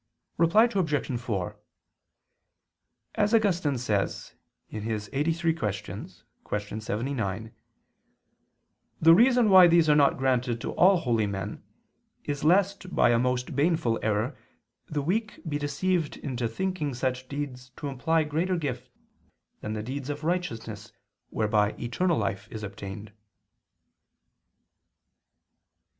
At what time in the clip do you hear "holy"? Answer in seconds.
10.97-11.27